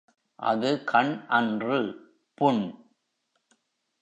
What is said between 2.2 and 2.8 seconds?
புண்.